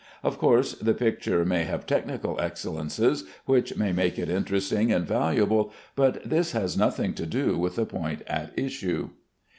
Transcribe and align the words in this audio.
Of 0.23 0.39
course 0.39 0.73
the 0.73 0.95
picture 0.95 1.45
may 1.45 1.63
have 1.65 1.85
technical 1.85 2.41
excellences 2.41 3.23
which 3.45 3.77
may 3.77 3.91
make 3.91 4.17
it 4.17 4.31
interesting 4.31 4.91
and 4.91 5.05
valuable, 5.05 5.71
but 5.95 6.27
this 6.27 6.53
has 6.53 6.75
nothing 6.75 7.13
to 7.13 7.27
do 7.27 7.55
with 7.55 7.75
the 7.75 7.85
point 7.85 8.23
at 8.25 8.51
issue. 8.57 9.11